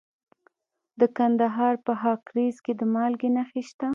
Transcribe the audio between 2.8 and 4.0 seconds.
مالګې نښې شته.